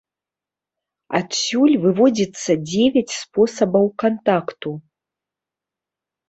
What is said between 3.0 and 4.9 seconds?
спосабаў кантакту.